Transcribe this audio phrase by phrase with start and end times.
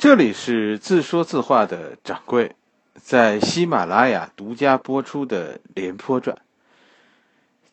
[0.00, 2.56] 这里是自说自话的掌柜，
[2.94, 6.34] 在喜马拉雅独家播出的《廉颇传》。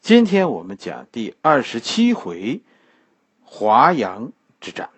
[0.01, 2.59] 今天我们讲第二十七回
[3.45, 4.89] 华阳之战。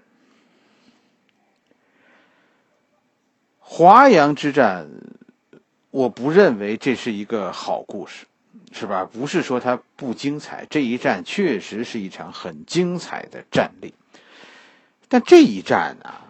[3.60, 4.90] 华阳之战，
[5.92, 8.26] 我不认为这是一个好故事，
[8.72, 9.06] 是吧？
[9.06, 13.94] 不是说它不精彩，这一战确实是一场很精彩的战例。
[15.08, 16.26] 但这一战啊。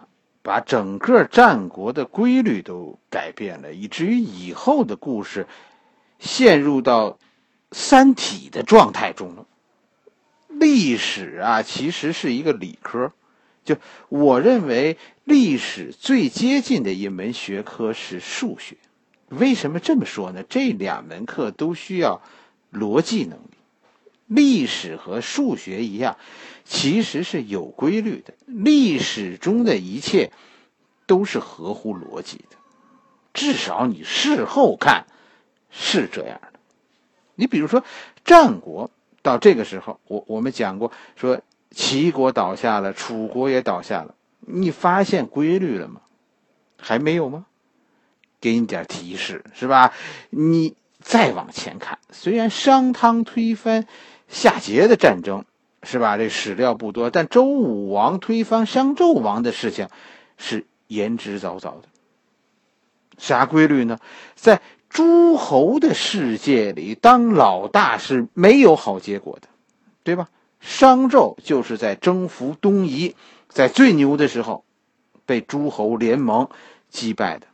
[0.50, 5.46] 把整个战国的规律都改变了，以至于以后的故事
[6.18, 7.20] 陷入到
[7.70, 9.46] 三体的状态中了。
[10.48, 13.12] 历史啊，其实是一个理科，
[13.64, 13.76] 就
[14.08, 18.76] 我认为历史最接近的一门学科是数学。
[19.28, 20.42] 为什么这么说呢？
[20.48, 22.20] 这两门课都需要
[22.72, 23.59] 逻辑能力。
[24.30, 26.16] 历史和数学一样。
[26.64, 30.30] 其实是有规律的，历史中的一切
[31.04, 32.56] 都是合乎逻辑的，
[33.34, 35.06] 至少你事后看
[35.68, 36.60] 是这样的。
[37.34, 37.82] 你比如说
[38.24, 41.40] 战国到这个时候，我我们讲过，说
[41.72, 46.02] 齐国倒下了，楚国也倒下了，你发现规律了吗？
[46.78, 47.46] 还没有吗？
[48.40, 49.92] 给你点提示是吧？
[50.30, 53.88] 你再往前看，虽然商汤推翻
[54.30, 55.44] 夏桀的战争。
[55.82, 56.18] 是吧？
[56.18, 59.88] 这史料不多，但周武王推翻商纣王的事情
[60.36, 61.84] 是言之凿凿的。
[63.16, 63.98] 啥规律呢？
[64.34, 69.48] 在诸侯的世界里，当老大是没有好结果的，
[70.04, 70.28] 对吧？
[70.60, 73.16] 商纣就是在征服东夷，
[73.48, 74.66] 在最牛的时候
[75.24, 76.50] 被诸侯联盟
[76.90, 77.46] 击败的。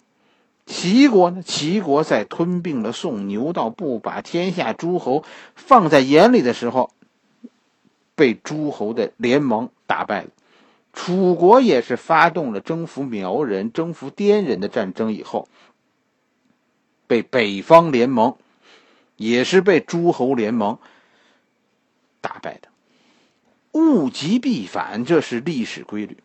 [0.66, 1.42] 齐国呢？
[1.42, 6.90] 齐国在吞并了宋，牛到不把天下诸侯放在眼里的时候。
[8.18, 10.28] 被诸侯的联盟打败了，
[10.94, 15.50] 楚国也是发动了征服苗人、征服滇人的战争以后，
[17.06, 18.38] 被北方联盟，
[19.16, 20.78] 也是被诸侯联盟
[22.22, 22.68] 打败的。
[23.72, 26.16] 物极必反，这是历史规律，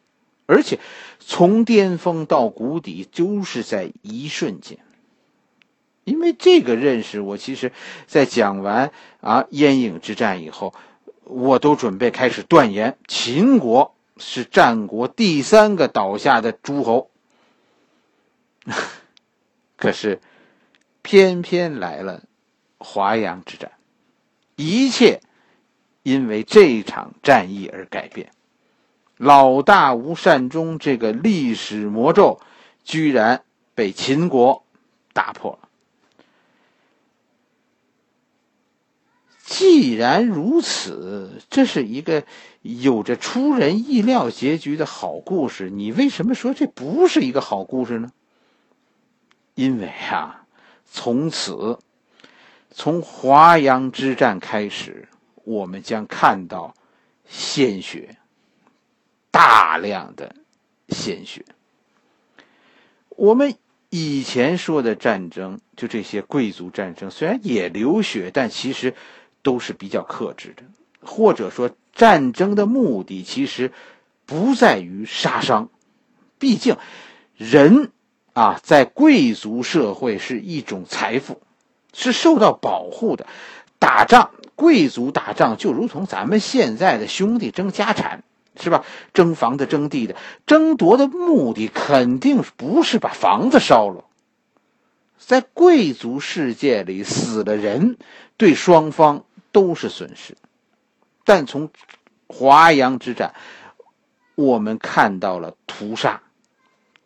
[0.52, 0.80] 而且
[1.20, 4.80] 从巅峰到谷底都是在一瞬间。
[6.04, 7.72] 因为这个认识，我其实，
[8.06, 8.92] 在讲完
[9.22, 10.74] 啊燕影之战以后。
[11.24, 17.10] 我都准备开始断言，秦国是战国第三个倒下的诸侯。
[19.78, 20.20] 可是，
[21.02, 22.24] 偏偏来了
[22.80, 23.72] 华阳之战，
[24.58, 25.22] 一切
[26.04, 28.32] 因为这场战役而改变。
[29.22, 32.42] 老大无善终这个历史魔咒，
[32.84, 33.44] 居然
[33.76, 34.64] 被秦国
[35.14, 35.70] 打破了。
[39.46, 42.24] 既然如此，这是一个
[42.64, 45.70] 有着出人意料结局的好故事。
[45.70, 48.12] 你为什么说这不是一个好故事呢？
[49.54, 50.48] 因为啊，
[50.90, 51.78] 从此
[52.72, 55.08] 从华阳之战开始，
[55.44, 56.74] 我们将看到
[57.28, 58.18] 鲜血，
[59.32, 60.36] 大量的
[60.90, 61.44] 鲜血。
[63.10, 63.56] 我们
[63.90, 68.94] 以前说的战争，就这些贵族战争，虽然也流血，但其实。
[69.44, 70.62] 都是比较克制的，
[71.02, 73.72] 或者说战争的目的其实
[74.28, 75.70] 不在于杀伤，
[76.38, 76.78] 毕竟
[77.38, 77.90] 人
[78.34, 81.42] 啊在贵族社会是一种财富，
[81.92, 83.26] 是受到保护的。
[83.80, 88.24] 打仗，贵族打仗就如同咱们现在的兄弟争家产，
[88.62, 88.86] 是吧？
[89.14, 94.06] 争房子、争地的，争夺的目的肯定不是把房子烧了。
[95.18, 97.98] 在贵族世界里，死了人，
[98.38, 99.26] 对双方。
[99.54, 100.38] 都是损失，
[101.26, 101.72] 但从
[102.28, 103.34] 华阳之战，
[104.36, 106.22] 我们看到了屠杀，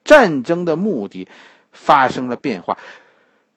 [0.04, 1.28] 战争的目的
[1.72, 2.78] 发生了变化，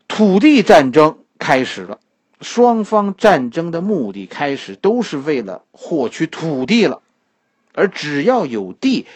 [0.07, 2.01] 土地战争开始了，
[2.41, 7.03] 双方战争的目的开始都是为了获取土地了，
[7.73, 9.07] 而只要有地，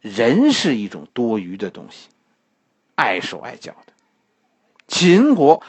[0.00, 2.08] 人是一种多余的东西，
[2.94, 3.92] 碍手碍脚的，
[4.88, 5.62] 秦国。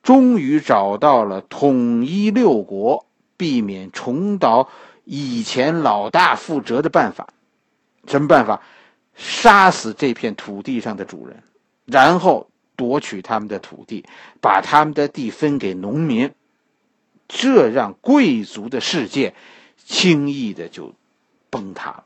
[0.00, 3.04] 终于找到了统一六国、
[3.36, 4.70] 避免重蹈
[5.04, 7.28] 以前老大覆辙的办法。
[8.06, 8.62] 什么办法？
[9.14, 11.42] 杀死这片土地上的主人，
[11.84, 14.06] 然后夺取他们的土地，
[14.40, 16.32] 把他们的地分给农民。
[17.26, 19.34] 这让贵族的世界
[19.84, 20.94] 轻易的就
[21.50, 22.04] 崩塌了。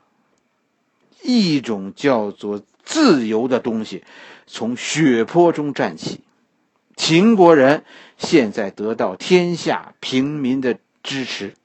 [1.21, 4.03] 一种叫做自由的东西
[4.45, 6.21] 从血泊中站起。
[6.95, 7.83] 秦国人
[8.17, 11.55] 现在得到天下平民的支持，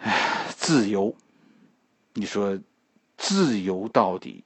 [0.00, 1.14] 哎，自由，
[2.12, 2.58] 你说
[3.16, 4.44] 自由到底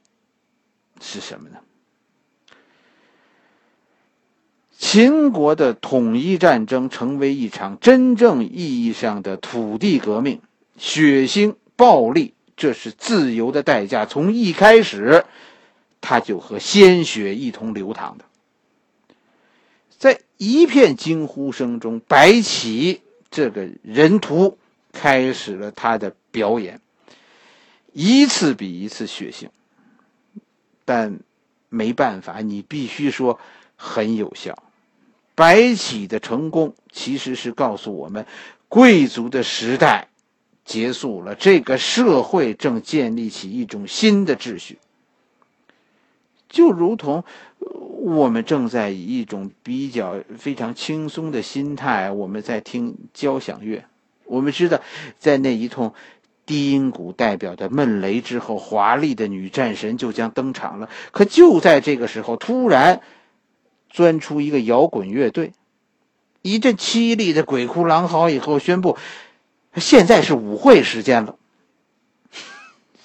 [1.00, 1.56] 是什么呢？
[4.79, 10.41] 秦国的统一战争成为一场真正意义上的土地革命，
[10.81, 14.06] 血腥暴力，这是自由的代价。
[14.06, 15.27] 从一开始，
[16.00, 18.25] 他就和鲜血一同流淌的。
[19.99, 24.56] 在一片惊呼声中，白起这个人屠
[24.91, 26.81] 开始了他的表演，
[27.93, 29.49] 一次比一次血腥，
[30.87, 31.21] 但
[31.69, 33.38] 没办法，你必须说
[33.77, 34.56] 很有效。
[35.35, 38.25] 白起的成功其实是告诉我们，
[38.69, 40.09] 贵族的时代
[40.70, 44.78] 结束了，这个社会正建立起一种新的秩序。
[46.49, 47.25] 就如同
[47.58, 53.84] 我们正在以一种比较非常轻松的心态，我们在听交响乐。
[54.26, 54.81] 我们知道，
[55.19, 55.93] 在那一通
[56.46, 60.88] 低音鼓代表的闷雷之后，华丽的女战神就将登场了。
[61.11, 63.00] 可就在这个时候，突然。
[63.93, 65.52] 钻出一个摇滚乐队，
[66.43, 68.96] 一阵凄厉的鬼哭狼嚎以后，宣布
[69.76, 71.37] 现在是舞会时间了。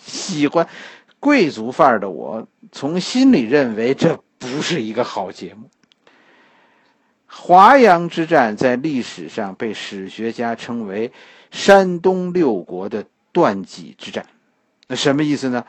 [0.06, 0.68] 喜欢
[1.20, 5.70] 贵族范儿的我，从心里认为这不是一个好节目。
[7.28, 11.12] 华阳之战在历史上被史学家称为
[11.52, 14.26] 山东六国的断戟之战，
[14.88, 15.66] 那什么意思呢？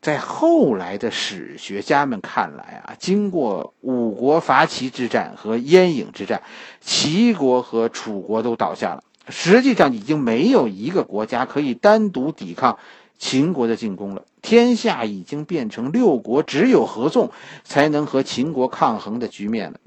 [0.00, 6.42] 在后来的史学家们看来啊，经过五国伐齐之战和燕郢之战，
[6.80, 9.04] 齐国和楚国都倒下了。
[9.28, 12.78] 实际上，已经没有一个国家可以单独抵抗
[13.18, 14.24] 秦国的进攻了。
[14.40, 17.30] 天下已经变成六国只有合纵
[17.62, 19.80] 才能和秦国抗衡的局面了。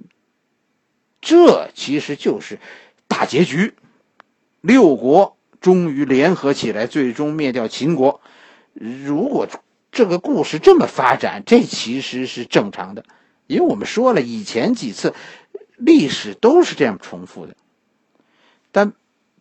[1.21, 2.59] 这其实就是
[3.07, 3.74] 大结局，
[4.62, 8.21] 六国终于联合起来，最终灭掉秦国。
[8.75, 9.48] 如果。
[9.94, 13.06] 这个故事这么发展，这其实是正常的，
[13.45, 15.13] 因为我们说了，以前几次
[15.78, 17.56] 历史都是这样重复的，
[18.72, 18.94] 但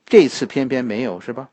[0.04, 1.48] 这次偏偏没有，是吧？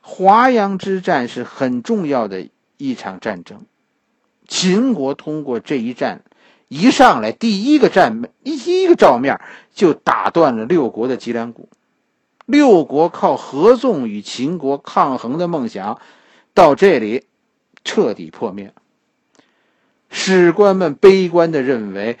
[0.00, 2.46] 华阳之战是很重要的
[2.76, 3.66] 一场战争，
[4.46, 6.22] 秦国通过这一战，
[6.68, 9.40] 一上来第一个战一一个照面
[9.74, 11.68] 就打断了六国的脊梁骨，
[12.46, 16.00] 六国靠合纵与秦国抗衡的梦想
[16.54, 17.24] 到这里。
[17.84, 18.72] 彻底破灭。
[20.10, 22.18] 史官们悲观的认为，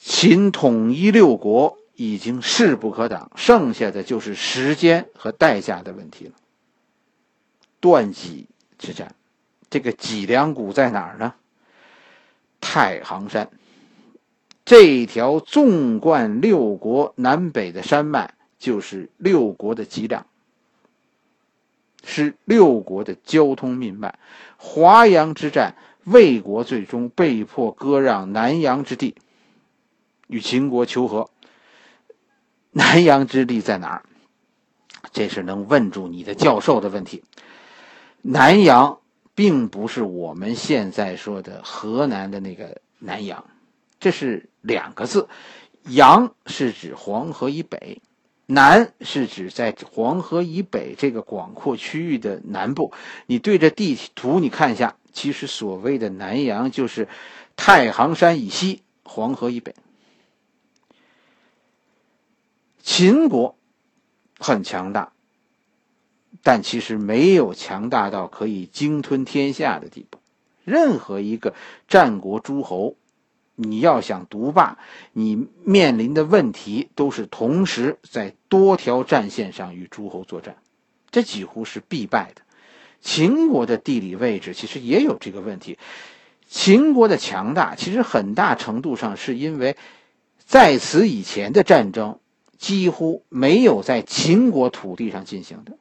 [0.00, 6.32] 秦统一六国已经势不可挡，剩下的就是时间和代价的问题了。
[7.80, 8.46] 断脊
[8.78, 9.14] 之战，
[9.68, 11.34] 这个脊梁骨在哪儿呢？
[12.60, 13.50] 太行山，
[14.64, 20.26] 这条纵贯六国南北的山脉，就是六国的脊梁。
[22.04, 24.18] 是六国的交通命脉。
[24.56, 25.74] 华阳之战，
[26.04, 29.16] 魏国最终被迫割让南阳之地，
[30.28, 31.30] 与秦国求和。
[32.70, 34.04] 南阳之地在哪儿？
[35.12, 37.22] 这是能问住你的教授的问题。
[38.22, 38.98] 南阳
[39.34, 43.44] 并不是我们现在说的河南的那个南阳，
[44.00, 45.28] 这是两个字。
[45.84, 48.00] 阳是指黄河以北。
[48.46, 52.92] 南是指在黄河以北这个广阔区域的南部。
[53.26, 57.08] 你对着地图你看一下，其实所谓的南阳就是
[57.56, 59.74] 太行山以西，黄河以北。
[62.82, 63.56] 秦国
[64.38, 65.12] 很强大，
[66.42, 70.18] 但其实没有强大到可以鲸吞天下的地步。
[70.64, 71.54] 任何一个
[71.88, 72.96] 战国诸侯。
[73.56, 74.78] 你要想独霸，
[75.12, 80.56] 你面临的问题都是同时在多条战线上与诸侯作战，
[81.10, 82.42] 这几乎是必败的。
[83.00, 85.78] 秦国的地理位置其实也有这个问题。
[86.48, 89.76] 秦国的强大其实很大程度上是因为，
[90.38, 92.18] 在此以前的战争
[92.58, 95.76] 几乎没有在秦国土地上进行的，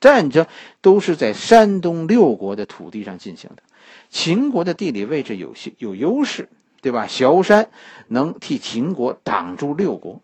[0.00, 0.46] 战争
[0.80, 3.62] 都是在山东六国的土地上进行的。
[4.12, 6.50] 秦国的地理位置有些有优势，
[6.82, 7.06] 对吧？
[7.08, 7.70] 崤山
[8.08, 10.20] 能替秦国挡住六国，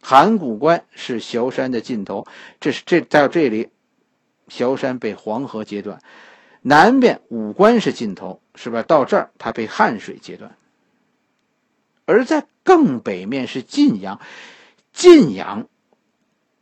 [0.00, 2.26] 函谷关是崤山的尽头。
[2.58, 3.68] 这是这到这里，
[4.48, 6.02] 崤山被黄河截断，
[6.62, 8.82] 南边武关是尽头，是吧？
[8.82, 10.56] 到这儿它被汉水截断。
[12.06, 14.20] 而在更北面是晋阳，
[14.94, 15.68] 晋阳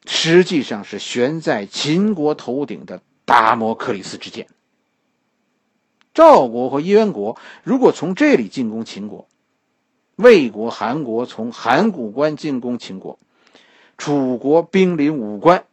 [0.05, 4.49] 实际上是悬在秦国头顶的达摩克里斯之剑。
[6.17, 9.29] 赵国和燕国如果从这里进攻秦国，
[10.17, 13.19] 魏国、韩国从函谷关进攻秦国，
[13.99, 15.67] 楚国兵临武关，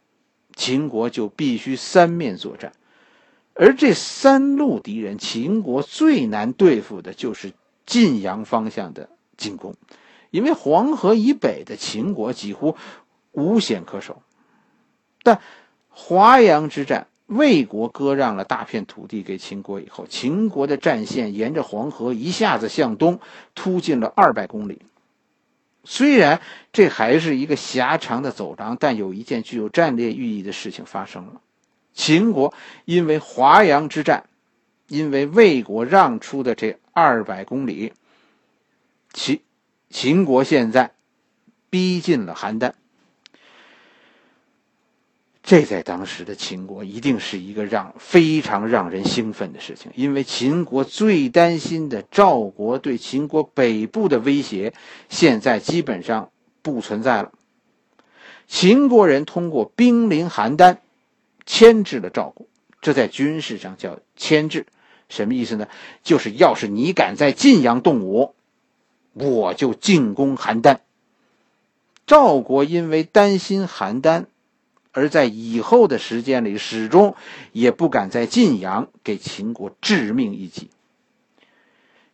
[0.54, 2.74] 秦国就必须三面作战。
[3.54, 7.54] 而这三路敌人，秦国最难对付的就是
[7.86, 9.08] 晋阳方向的
[9.38, 9.74] 进攻，
[10.30, 12.76] 因为黄河以北的秦国几乎
[13.32, 14.20] 无险可守。
[15.22, 15.40] 但
[15.88, 23.18] 华阳之战，魏国割让了大片土地给秦国以后，秦国的战线沿着黄河一下子向东
[23.54, 24.82] 突进了二百公里。
[25.84, 26.40] 虽然
[26.72, 31.40] 这还是一个狭长的走廊，但有一件具有战略意义的事情发生了。
[31.92, 32.52] 秦国
[32.84, 34.24] 因为华阳之战，
[34.88, 37.92] 因为魏国让出的这二百公里，
[39.12, 39.40] 秦
[39.90, 40.92] 秦国现在
[41.70, 42.72] 逼近了邯郸。
[45.44, 54.74] 这在当时的秦国一定是一个让非常让人兴奋的事情，因为秦国最担心的赵国对秦国北部的威胁，
[55.08, 56.30] 现在基本上
[56.62, 57.30] 不存在了。
[58.48, 60.78] 秦国人通过兵临邯郸。
[61.46, 62.46] 牵制了赵国，
[62.80, 64.64] 这在军事上叫牵制，
[65.10, 65.68] 什么意思呢？
[66.02, 68.34] 就是要是你敢在晋阳动武，
[69.12, 70.78] 我就进攻邯郸。
[72.06, 74.24] 赵国因为担心邯郸，
[74.94, 77.14] 而在以后的时间里始终
[77.52, 80.70] 也不敢在晋阳给秦国致命一击。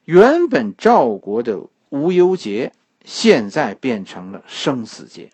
[0.04, 1.60] 原本赵国的
[1.90, 2.72] 无忧节，
[3.04, 5.30] 现在变成了生死节。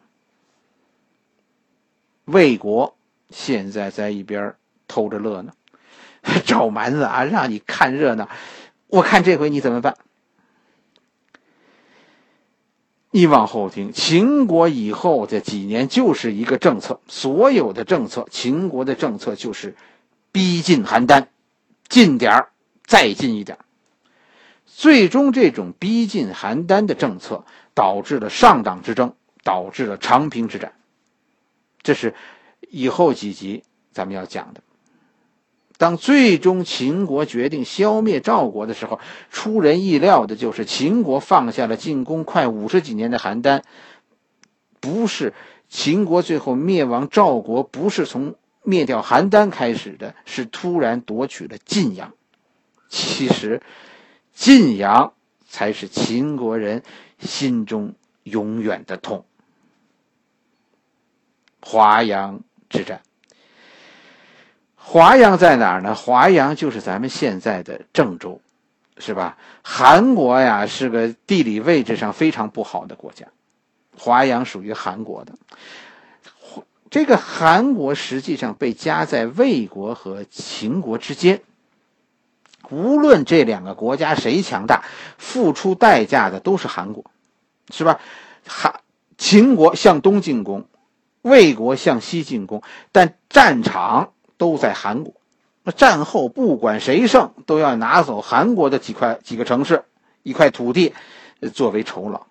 [2.26, 2.93] 魏国。
[3.29, 4.55] 现在在一边
[4.87, 5.53] 偷着乐呢，
[6.47, 8.29] 赵蛮子啊，让你看热闹，
[8.87, 9.97] 我看这回你怎么办？
[13.17, 19.75] 你往后听，秦国以后这几年就是一个政策，所有的政策，秦国的政策就是
[20.33, 21.25] 逼近邯郸，
[21.89, 22.51] 近点儿，
[22.85, 23.57] 再近一点。
[24.67, 30.75] 最终，这种逼近邯郸的政策导致了上党之争，导致了长平之战，
[31.83, 32.15] 这是。
[32.69, 34.61] 以后几集咱们要讲的，
[35.78, 38.99] 当最终秦国决定消灭赵国的时候，
[39.30, 43.62] 出人意料的就是秦国放下了进攻快五十几年的邯郸，
[44.80, 45.35] 不是
[45.68, 52.12] 秦国最后灭亡赵国，不是从灭掉邯郸开始的，是突然夺取了晋阳。
[52.88, 53.62] 其实，
[54.33, 55.12] 晋阳
[55.49, 56.83] 才是秦国人
[57.18, 59.25] 心中永远的痛。
[61.61, 62.40] 华阳。
[62.68, 63.00] 之战，
[64.88, 65.97] 华阳在哪儿呢？
[65.97, 68.40] 华阳就是咱们现在的郑州，
[68.99, 69.37] 是吧？
[69.61, 73.26] 韩国呀是个地理位置上非常不好的国家，
[73.99, 75.33] 华阳属于韩国的。
[76.88, 81.43] 这个韩国实际上被夹在魏国和秦国之间。
[82.71, 84.85] 无论这两个国家谁强大，
[85.19, 87.05] 付出代价的都是韩国，
[87.71, 87.99] 是吧？
[88.47, 88.81] 韩
[89.19, 90.64] 秦国向东进攻。
[91.23, 92.62] 魏国向西进攻，
[92.93, 95.14] 但战场都在韩国。
[95.62, 99.85] 那战后不管谁胜，都要拿走韩国的几块几个城市、
[100.23, 100.95] 一块土地，
[101.52, 102.26] 作为酬劳。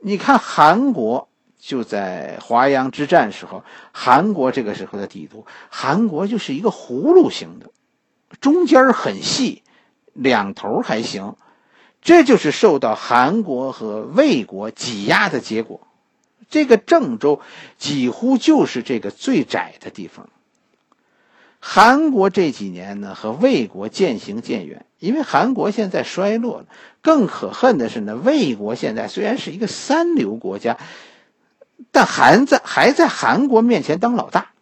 [0.00, 3.62] 你看韩国就在华阳之战时候，
[3.92, 7.70] 韩国这个时候的地图，韩国就是一个葫芦形的，
[8.40, 9.62] 中间很细，
[10.12, 11.36] 两头还行，
[12.02, 15.80] 这就是受到韩国和魏国挤压的结果。
[16.50, 17.40] 这个郑州
[17.78, 20.28] 几乎就是这个最窄的地方。
[21.68, 26.66] 韩国这几年呢和魏国渐行渐远，因为韩国现在衰落了。
[27.02, 30.78] 更可恨的是呢，魏国现在虽然是一个三流国家，
[31.90, 34.52] 但还在还在韩国面前当老大。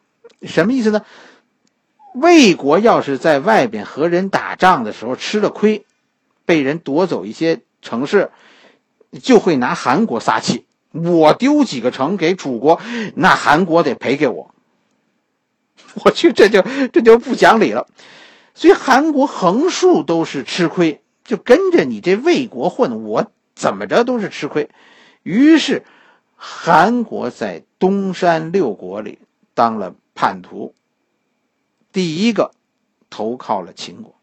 [0.42, 1.04] 什么意思呢？
[2.14, 5.84] 魏国要是在外边和人打仗的时候吃了亏，
[6.46, 8.30] 被人夺走一些城市，
[9.23, 10.64] 就会拿韩国撒气。
[10.90, 12.80] 我丢几个城给楚国，
[13.14, 14.53] 那韩国得赔给我。
[16.04, 17.86] 我去，这就这就不讲理了。
[18.54, 24.70] 所以韩国横竖都是吃亏，就跟着你这魏国混，我怎么着都是吃亏。
[25.22, 25.84] 于是，
[26.36, 29.18] 韩国在东山六国里
[29.54, 30.74] 当了叛徒，
[31.92, 32.52] 第一个
[33.10, 34.14] 投靠了秦国。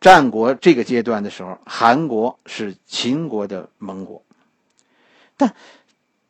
[0.00, 4.22] 战国这个阶段的时候，韩国是秦国的盟国，
[5.36, 5.54] 但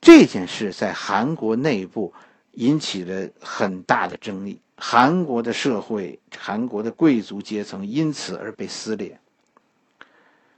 [0.01, 2.13] 这件事在韩国内部
[2.53, 4.61] 引起了很大的争议。
[4.77, 9.21] 韩国的社会、韩国的贵族阶层因此而被撕裂。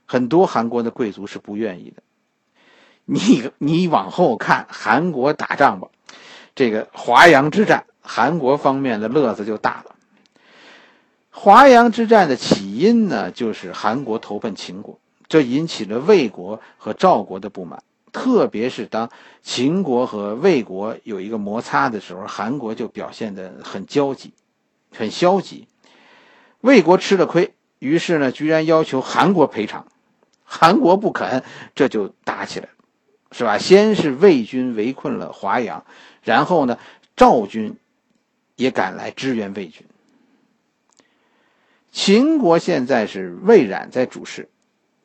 [0.07, 2.03] 很多韩国的贵族是不愿意的。
[3.05, 5.89] 你你往后看韩国打仗吧，
[6.55, 9.97] 这个华阳之战，韩国方面的乐子就大了。
[11.31, 17.83] 华阳之战的起因呢，就是韩国投奔秦国，这引起了魏国和赵国的不满。
[18.13, 19.11] 特别是当
[19.43, 24.33] 秦国和魏国有一个摩擦的时候，韩国就表现得很焦急、
[24.95, 25.67] 很消极。
[26.61, 29.87] 魏国吃了亏，于是呢，居然要求韩国赔偿，
[30.45, 31.43] 韩国不肯，
[31.75, 32.73] 这就打起来了，
[33.33, 33.59] 是吧？
[33.59, 35.85] 先是魏军围困了华阳，
[36.23, 36.79] 然后呢，
[37.17, 37.77] 赵军
[38.55, 39.85] 也赶来支援魏军。
[41.91, 44.49] 秦国现在是魏冉在主事，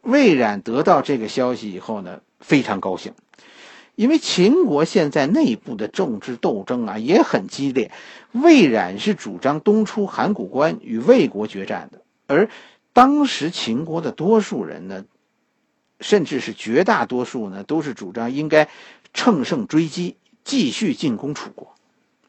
[0.02, 3.13] 魏冉得到这个消息以后呢，非常高兴，
[3.96, 7.91] 因为秦国现在内部的政治斗争啊也很激烈。
[8.32, 12.50] 魏冉是主张东出函谷关与魏国决战的，而
[12.94, 15.06] 当时秦国的多数人呢，
[16.00, 18.70] 甚至是绝大多数呢，都是主张应该
[19.13, 21.74] 乘胜追击，继续进攻楚国。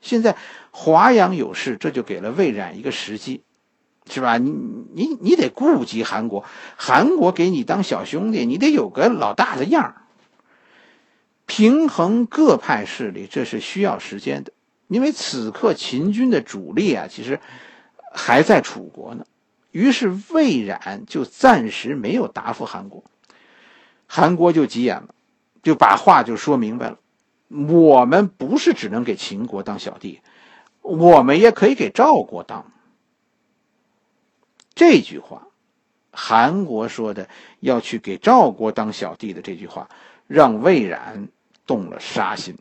[0.01, 0.37] 现在
[0.71, 3.43] 华阳有事，这就给了魏冉一个时机。
[4.09, 4.39] 是吧？
[4.39, 4.51] 你
[4.95, 6.45] 你你得顾及韩国，
[6.77, 9.95] 韩国给你当小兄弟，你得有个老大的样儿。
[11.47, 14.53] 平衡各派势力，这是需要时间的，
[14.89, 17.41] 因为此刻秦军的主力啊，其实
[18.13, 19.25] 还在楚国呢。
[19.71, 23.05] 于是魏冉就暂时没有答复韩国，
[24.07, 25.15] 韩国就急眼了，
[25.63, 26.99] 就把话就说明白了：
[27.49, 30.21] 我们不是只能给秦国当小弟，
[30.83, 32.71] 我们也可以给赵国当。
[34.79, 35.49] 这句话，
[36.13, 39.91] 韩国说的要去给赵国当小弟的这句话，
[40.29, 41.27] 让魏冉
[41.67, 42.57] 动了杀心。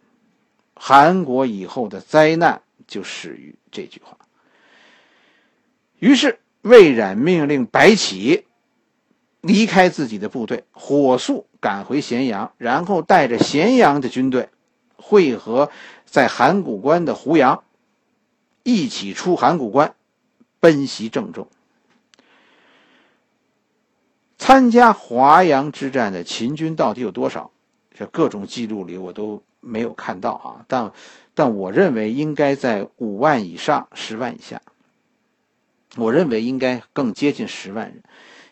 [0.73, 4.17] 韩国以后的灾难就始于这句话。
[5.99, 8.45] 于是魏冉命令白起
[9.41, 14.49] 离开自己的部队，火速赶回咸阳，然后带着咸阳的军队
[14.95, 15.69] 汇合
[16.05, 17.63] 在函谷关的胡杨，
[18.63, 19.93] 一起出函谷关，
[20.59, 21.47] 奔袭郑州。
[24.37, 27.51] 参加华阳之战的秦军到底有多少？
[27.93, 30.91] 这各种记录里我都没有看到啊，但
[31.33, 34.61] 但我认为应该在五万以上，十万以下。
[35.95, 38.03] 我认为应该更接近十万人，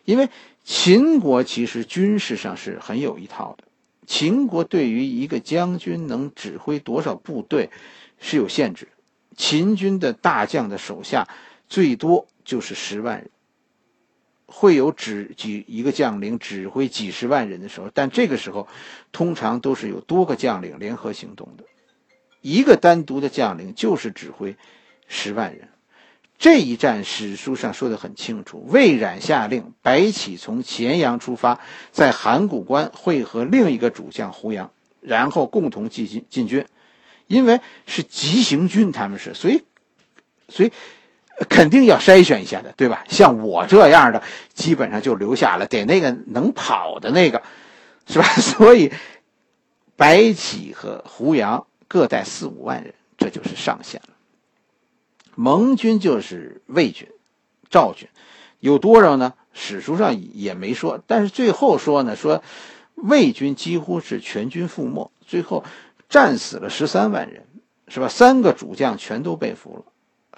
[0.04, 0.28] 因为
[0.64, 3.64] 秦国其实军事上是很有一套的。
[4.04, 7.70] 秦国对于一个将军能指挥多少部队
[8.18, 8.88] 是有限制，
[9.36, 11.28] 秦军的大将的手下
[11.68, 13.30] 最多就是十万人。
[14.46, 18.68] 会有指几一个将领指挥几十万人的时候，但这个时候，
[19.10, 21.64] 通常都是有多个将领联合行动的。
[22.40, 24.56] 一个单独的将领就是指挥
[25.08, 25.68] 十万人。
[26.38, 36.64] 这一战史书上说的很清楚：魏冉下令白起从咸阳出发，在函谷关会合另一个主将胡杨，然后共同进进进军。
[37.26, 39.62] 因为是急行军，他们是所以，
[40.48, 40.70] 所以。
[41.48, 43.04] 肯定要筛选一下的，对吧？
[43.08, 44.22] 像我这样的，
[44.54, 47.42] 基本上就留下了，得那个能跑的那个，
[48.06, 48.24] 是吧？
[48.40, 48.92] 所以，
[49.96, 54.14] 白起和胡杨各带四五万人，这就是上限了。
[55.34, 57.08] 盟军就是魏军、
[57.68, 58.08] 赵军，
[58.60, 59.34] 有多少呢？
[59.52, 62.42] 史书上也没说，但是最后说呢，说
[62.94, 65.64] 魏军几乎是全军覆没，最后
[66.08, 67.46] 战死了十三万人，
[67.88, 68.08] 是吧？
[68.08, 69.84] 三个主将全都被俘了。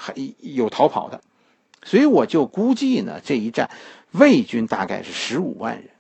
[0.00, 1.20] 还有逃跑的，
[1.82, 3.68] 所以我就估计呢，这一战
[4.12, 5.90] 魏军大概是十五万人，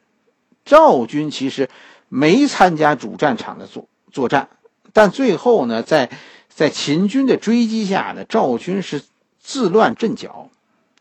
[0.64, 1.68] 赵军其实
[2.08, 4.48] 没参加主战场的作作战，
[4.92, 6.08] 但最后呢，在
[6.48, 9.02] 在秦军的追击下呢，赵军是
[9.40, 10.48] 自乱阵脚，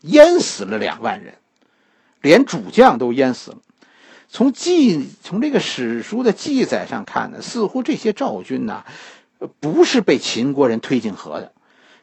[0.02, 1.34] 淹死了两万人，
[2.20, 3.58] 连主将都淹死了。
[4.28, 8.84] 从记从这个史书的记载上看呢，似乎这些赵军呢，
[9.60, 11.52] 不是被秦国人推进河的。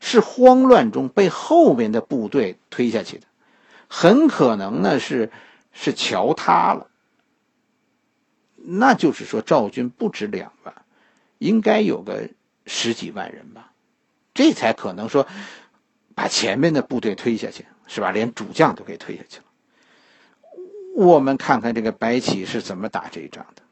[0.08, 3.26] 是慌乱中被后面的部队推下去的，
[3.88, 5.32] 很可能呢是
[5.74, 6.86] 是桥塌了。
[8.56, 10.76] 那就是说赵军不止两万，
[11.40, 12.30] 应该有个
[12.68, 13.72] 十几万人吧，
[14.36, 15.26] 这才可能说
[16.14, 18.12] 把前面的部队推下去，是吧？
[18.12, 19.46] 连主将都给推下去了。
[20.96, 23.64] 我们看看这个白起是怎么打这一仗的。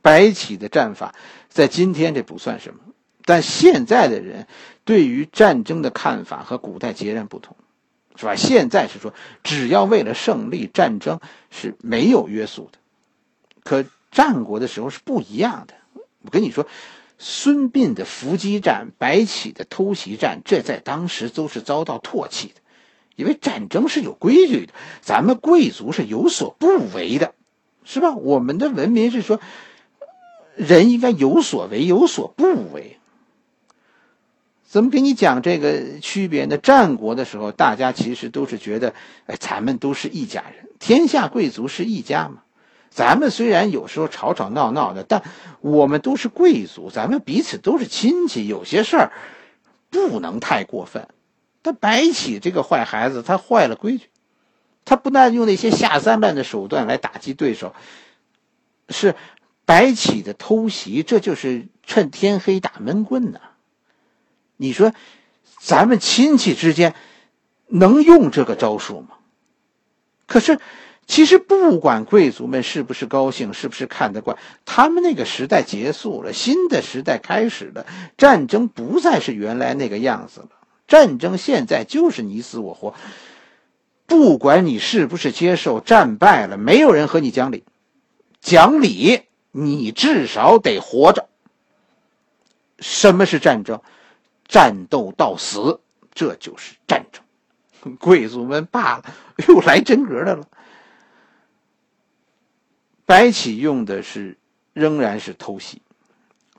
[0.00, 1.14] 白起的战法
[1.50, 2.80] 在今天这不算什么。
[3.26, 4.46] 但现在的人
[4.84, 7.56] 对于战争的看法和古代截然不同，
[8.14, 8.36] 是吧？
[8.36, 9.12] 现在是说，
[9.42, 12.78] 只要为了胜利，战争是没有约束的。
[13.64, 15.74] 可战国的时候是不一样的。
[16.22, 16.66] 我跟你说，
[17.18, 22.54] 孙膑的伏击战、白起的偷袭战，这在当时都是遭到唾弃的，
[23.16, 27.34] 因为战争是有规矩的，咱们贵族是有所不为的，
[27.84, 28.14] 是吧？
[28.14, 29.40] 我们的文明是说，
[30.54, 32.98] 人应该有所为，有所不为。
[34.68, 36.58] 怎么给你讲这个区别呢？
[36.58, 38.94] 战国的时候，大家其实都是觉得，
[39.26, 42.42] 哎，咱们都是一家人，天下贵族是一家嘛。
[42.90, 45.22] 咱们虽然有时候吵吵闹闹的，但
[45.60, 49.12] 我们都是贵族，咱们彼此都是亲戚，有些事儿
[49.90, 51.06] 不能太过分。
[51.62, 54.06] 但白起这个坏孩子，他坏了规矩，
[54.84, 57.74] 他不但用那些下三滥的手段来打击对手，
[58.88, 59.14] 是
[59.64, 63.40] 白起的偷袭，这就是趁天黑打闷棍呢。
[64.56, 64.92] 你说，
[65.58, 66.94] 咱们亲戚之间
[67.66, 69.08] 能用这个招数吗？
[70.26, 70.58] 可是。
[71.08, 77.86] 其实不管贵族们是不是高兴，是不是看得惯，他们那个时代结束了，新的时代开始了，
[78.18, 80.48] 战争不再是原来那个样子了。
[80.88, 82.92] 战争现在就是你死我活，
[84.06, 87.62] 不管你是不是接受，战败了，没有人和你讲理，
[88.40, 89.20] 讲理
[89.52, 91.28] 你至少得活着。
[92.80, 93.80] 什么是战争？
[94.48, 95.80] 战斗到死，
[96.14, 97.22] 这就是战争。
[98.00, 99.04] 贵族们罢了，
[99.48, 100.48] 又来真格的了。
[103.04, 104.36] 白起用的是，
[104.72, 105.82] 仍然是偷袭。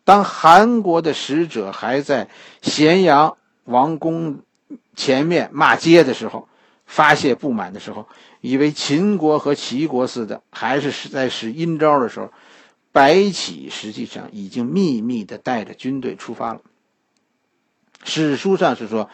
[0.06, 2.30] 当韩国的使者还在
[2.62, 4.40] 咸阳王宫
[4.96, 6.48] 前面骂街的时候，
[6.86, 8.08] 发泄不满的时候，
[8.40, 12.32] 以为秦国和齐国似的，还是在使阴招的时候，
[12.94, 16.62] 白起实际上已经秘密的带着军队出发了。
[18.04, 19.10] 史书上是说，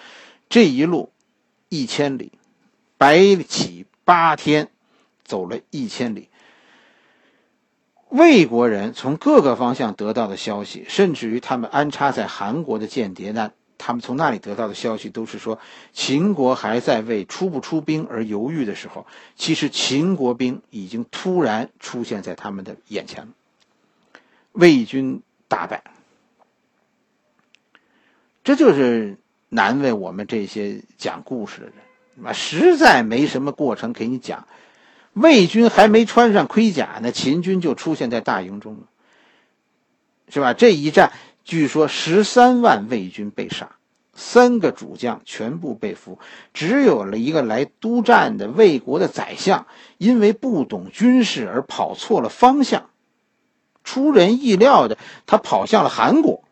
[0.49, 1.11] 这一路
[1.69, 2.31] 一千里，
[2.97, 4.69] 白起八天
[5.23, 6.29] 走了一千里。
[8.09, 15.57] 魏国人从各个方向得到的消息，甚至于他们安插在韩国的间谍呢，他们从那里得到的消息都是说，
[15.93, 23.29] 秦国还在为出不出兵而犹豫的时候，其实秦国兵已经突然出现在他们的眼前了。
[24.51, 25.83] 魏军大败，
[28.43, 29.17] 这就是
[29.49, 34.47] 难为我们这些讲故事的人，啊，实在没什么过程给你讲。
[35.13, 38.81] 魏军还没穿上盔甲呢，秦军就出现在大营中了，
[40.27, 40.53] 是吧？
[40.53, 41.11] 这一战，
[41.43, 43.75] 据说十三万魏军被杀，
[44.15, 46.17] 三个主将全部被俘，
[46.51, 49.67] 只有了一个来督战的魏国的宰相，
[49.99, 52.89] 因为不懂军事而跑错了方向，
[53.83, 56.43] 出人意料的，他跑向了韩国，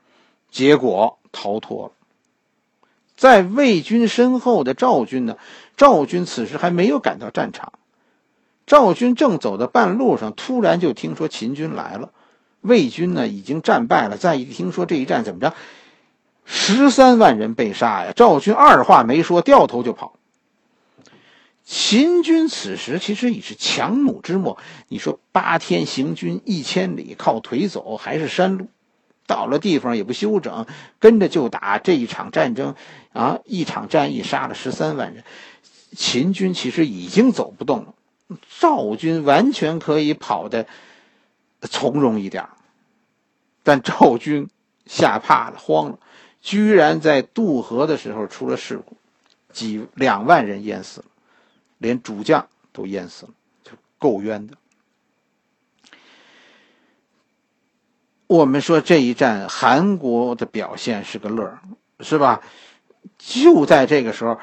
[0.52, 1.92] 结果逃脱了。
[3.16, 5.38] 在魏军身后的赵军呢？
[5.78, 7.74] 赵军此时还没有赶到战场。
[8.66, 12.12] 赵军正走到半路上，突然就听说秦军来了，
[12.62, 14.18] 魏军呢已经战败了。
[14.18, 15.54] 再一听说这一战怎么着，
[16.46, 18.14] 十三万人被杀呀！
[18.16, 20.14] 赵军二话没说，掉头就跑。
[21.64, 24.58] 秦军此时其实已是强弩之末。
[24.88, 28.68] 你说八天行军一千里，靠腿走还是山路？
[29.32, 30.66] 到了地方也不休整，
[31.00, 32.76] 跟着就打这一场战争
[33.14, 33.40] 啊！
[33.46, 35.24] 一场战役杀了十三万人，
[35.96, 37.94] 秦军其实已经走不动了。
[38.60, 40.68] 赵军完全可以跑的
[41.62, 42.50] 从容一点，
[43.64, 44.50] 但赵军
[44.86, 46.00] 吓怕了，慌了，
[46.42, 48.98] 居然在渡河的时候出了事故，
[49.54, 51.06] 几两万人淹死了，
[51.78, 53.32] 连主将都淹死了，
[53.64, 54.58] 就够冤的。
[58.32, 61.60] 我们说这一战，韩国的表现是个乐儿
[62.00, 62.40] 是吧？
[63.18, 64.40] 就在这个时候，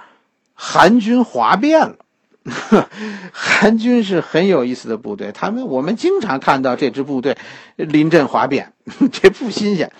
[0.53, 1.97] 韩军哗变了。
[3.33, 7.39] 韩军是很有意思的部队，他们我们经常看到这支部队
[7.77, 8.75] 临阵哗变，
[9.11, 9.91] 这不新鲜。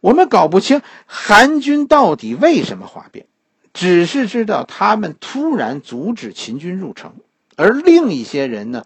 [0.00, 3.26] 我们搞不清韩军到底为什么哗变，
[3.72, 7.14] 只是知道他们突然阻止秦军入城，
[7.56, 8.84] 而另一些人呢，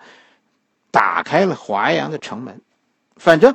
[0.91, 2.63] 打开了华阳的城门。
[3.17, 3.55] 反正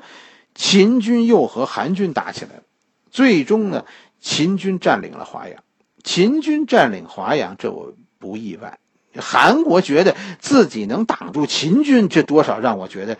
[0.53, 2.63] 秦军又和韩军打起来了，
[3.09, 3.85] 最终呢，
[4.19, 5.63] 秦军占领了华阳。
[6.03, 8.79] 秦军占领华阳，这我不意外。
[9.15, 13.17] 韩国觉得自己能挡住秦军，这多少让我觉得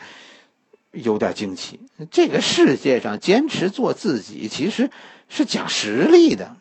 [0.91, 1.80] 有点惊奇。
[2.10, 4.89] 这个世界上坚持做自己，其实
[5.30, 6.56] 是讲实力的。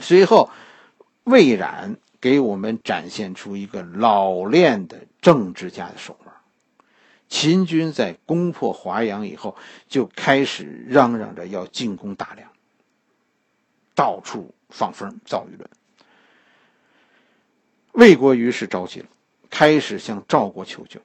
[0.00, 0.50] 随后，
[1.24, 6.16] 魏冉给我们展现出一个老练的政治家的手。
[7.28, 9.56] 秦军在攻破华阳以后，
[9.88, 12.50] 就开始嚷嚷着要进攻大梁，
[13.94, 15.68] 到处放风造舆论。
[17.92, 19.06] 魏国于是着急了，
[19.50, 21.00] 开始向赵国求救。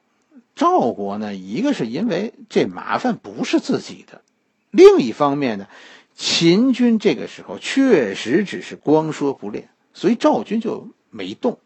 [0.54, 4.22] 赵国呢，一个是因为这麻烦不是自己的，
[4.70, 5.66] 另一方面呢，
[6.14, 11.58] 秦军这个时候确实只是光说不练，所以赵军就没动。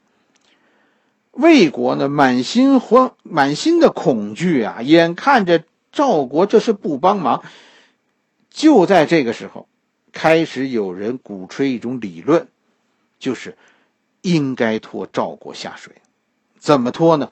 [1.37, 7.43] 魏国呢，满心慌，满心的恐惧啊，眼看着赵国这是不帮忙。
[8.51, 9.69] 就在这个时候，
[10.13, 12.49] 开始有人鼓吹一种理论，
[13.19, 13.57] 就是。
[14.23, 15.93] 应该拖赵国下水，
[16.59, 17.31] 怎么拖呢？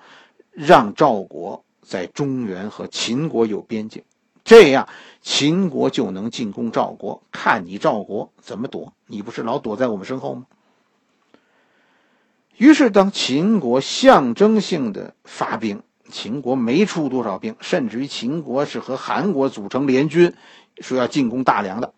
[0.53, 4.05] 让赵国在中原和秦国有边境，
[4.45, 4.88] 这样
[5.21, 7.21] 秦国就能进攻赵国。
[7.33, 8.93] 看你赵国怎么躲？
[9.09, 10.47] 你不是老躲在我们身后吗？
[12.57, 20.35] 于是，当秦国象征性的发兵，秦国没出多少兵，甚至于秦国是和韩国组成联军，
[20.79, 21.95] 说要进攻大梁的。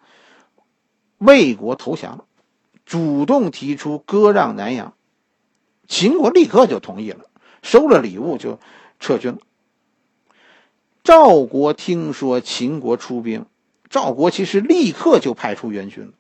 [1.19, 2.25] 魏国投降了，
[2.87, 4.95] 主动提出割让南阳，
[5.89, 7.27] 秦国立刻就同意了，
[7.63, 8.59] 收了礼物就
[8.99, 9.39] 撤军了。
[11.05, 13.45] 赵国听说秦国出兵，
[13.91, 16.13] 赵国其实立刻就派出援军了，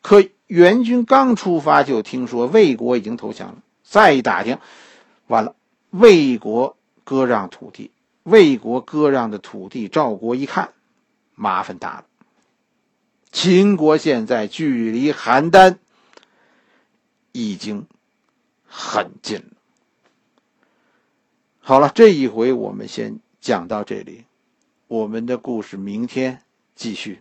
[0.00, 0.22] 可。
[0.48, 3.62] 援军刚出发，就听说魏国已经投降了。
[3.84, 4.58] 再一打听，
[5.28, 5.54] 完了，
[5.90, 7.90] 魏国割让土地，
[8.24, 10.72] 魏国割让的土地，赵国一看，
[11.34, 12.04] 麻烦大了。
[13.30, 15.76] 秦国现在距离邯郸
[17.32, 17.86] 已经
[18.66, 19.44] 很近了。
[21.60, 24.24] 好了，这一回我们先讲到这里，
[24.86, 26.40] 我们的故事明天
[26.74, 27.20] 继续。